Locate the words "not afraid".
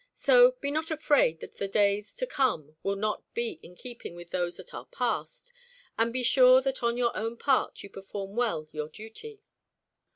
0.71-1.41